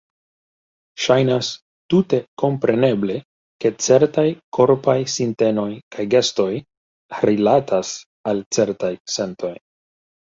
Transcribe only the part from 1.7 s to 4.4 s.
tute kompreneble, ke certaj